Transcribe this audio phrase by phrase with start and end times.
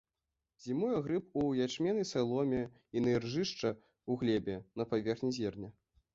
[0.63, 3.75] Зімуе грыб у ячменнай саломе і на іржышча,
[4.13, 5.69] у глебе, на паверхні зерня.